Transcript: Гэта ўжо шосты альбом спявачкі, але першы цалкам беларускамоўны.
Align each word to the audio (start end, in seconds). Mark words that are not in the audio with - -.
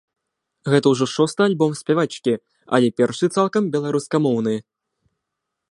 Гэта 0.73 0.85
ўжо 0.93 1.05
шосты 1.15 1.41
альбом 1.49 1.71
спявачкі, 1.81 2.33
але 2.77 2.87
першы 3.01 3.25
цалкам 3.35 3.63
беларускамоўны. 3.75 4.55